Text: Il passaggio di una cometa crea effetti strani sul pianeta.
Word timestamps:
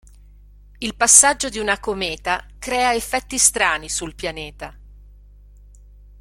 Il 0.79 0.95
passaggio 0.95 1.49
di 1.49 1.59
una 1.59 1.79
cometa 1.79 2.47
crea 2.57 2.95
effetti 2.95 3.37
strani 3.37 3.87
sul 3.87 4.15
pianeta. 4.15 4.75